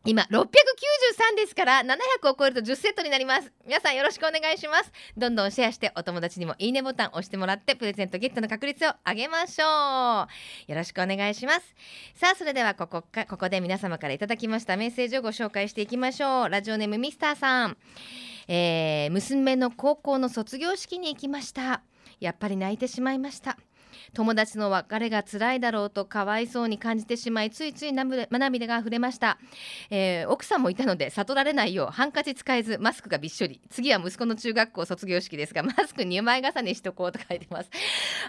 [0.07, 3.53] 今693ですから700を超えると10セットになります。
[3.67, 4.93] 皆さんよろしくお願いします。
[5.17, 10.29] どんどんシェアしてお友達にもいいねボタン押してもらってプレゼントゲットの確率を上げましょ
[10.69, 10.71] う。
[10.71, 11.75] よろしくお願いします。
[12.15, 16.49] さあそれではここかここで皆様からいただきましたメッセージをご紹介していきましょう。
[16.51, 17.77] ラジオネームミスターさん、
[18.47, 21.83] えー、娘の高校の卒業式に行きました。
[22.21, 23.59] やっぱり泣いてしまいました。
[24.15, 28.27] 友達の別れが辛いだろうとかわいそうに感じてしまいついつい涙
[28.67, 29.39] が溢れました、
[29.91, 33.61] えー、奥さんもいたので悟られないようハンカチ使えずマスクがびっしょり。
[33.71, 37.71] 次は息子の中学校卒業式ですがマスク2枚重ねしとこうと書いてます。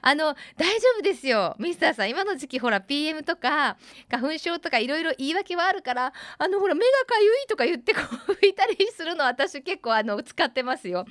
[0.01, 2.09] あの大丈夫ですよミスターさん。
[2.09, 3.77] 今の時期ほら PM とか
[4.09, 11.05] 花粉症とかいろいろ言い訳はあるからあのほら目がかゆいとか言ってこう拭いたりするの私結構あの使ってますよ。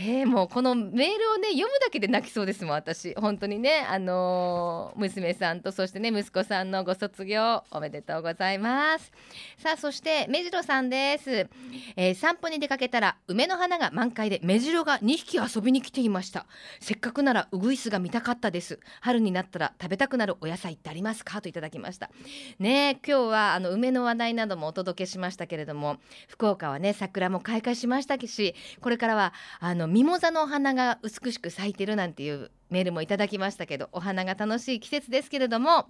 [0.00, 3.14] えー、もうこのメールをね読むだけで泣きそうですもん私。
[3.16, 9.10] 本当にねあのー、娘さんとそしてね息子さんのご卒業おめでとうございます。
[9.58, 11.48] さあそして目白さんです、
[11.96, 16.46] えー、散歩に出かけたら梅の花が満開で目白が2匹遊びに来ていました。
[16.78, 18.78] せっかくならウグイスが見たかったです。
[19.00, 21.42] 春になったら食べたくなるお野菜ってありますか？
[21.42, 22.08] といただきました。
[22.60, 25.96] ね今日はあの梅の話題などもお届けしましたけれども
[26.28, 35.86] 福岡はね桜も開花しましたしこれからはあのミモザのお花が美しく咲いてるなんていうメールもいただきましたけどお花が楽しい季節ですけれども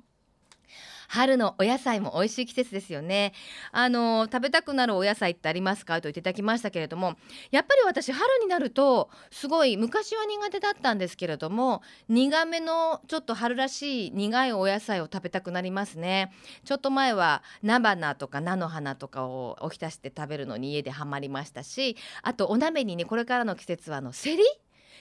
[1.08, 3.32] 春のお野菜も美味しい季節ですよね。
[3.72, 5.96] あの食べたくなるお野菜ってありますか？
[5.96, 7.16] と言っていただきましたけれども
[7.50, 16.32] やっぱり私春になるとすごい昔は苦手だったんですけれども苦めのちょっと春らしい苦いお野菜を食べたくなりますね。
[16.64, 24.44] ちょっと前は菜花とか菜の花とかをおひたして食べるのに家でハマりましたしあとお鍋にねこれからの季節はあのセリ？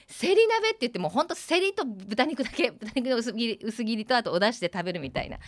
[0.08, 5.38] セリ鍋って言ってもほんとセリと豚肉だけ 豚肉の薄切り薄切りとあとお出汁で食べるみたいな。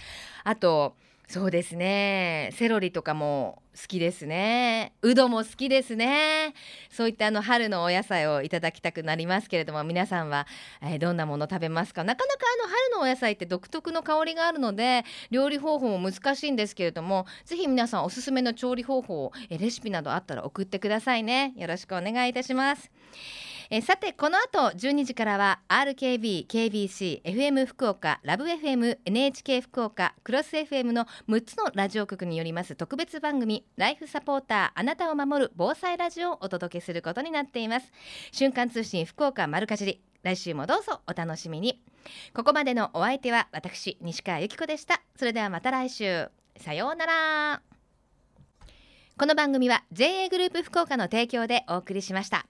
[0.45, 0.97] あと
[1.29, 2.51] そうですね。
[2.55, 4.95] セロリとかも好きですね。
[5.01, 6.55] うども好きですね。
[6.91, 10.49] そういったあの春のお野菜をいただきたくなりますけれども皆さんは、
[10.83, 12.03] えー、どんなもの食べますか？
[12.03, 21.55] なかなかあの春のお野菜って独特の香りがあるので料理方法も難しいんですけれどもぜひ皆さんおすすめの調理方法えレシピなどあったら送ってくださいね。
[21.57, 22.91] よろしくお願いいたします。
[23.73, 37.93] えさてこの後12時からは RKB、KBC、FM 福岡、ラブ FM、NHK 福岡、クロス FM の6つのラジオ局によります特別番組ライフサポーターあなたを守る防災ラジオをお届けすることになっています。
[38.33, 40.01] 瞬間通信福岡丸かじり。
[40.25, 41.81] 来週もどうぞお楽しみに。
[42.35, 45.01] ここまでのお相手は私西川由紀子でした。
[45.15, 46.29] それではまた来週。
[46.57, 47.63] さようなら。
[49.17, 52.47] この番組は JA グループ福岡の提供でお送りしました。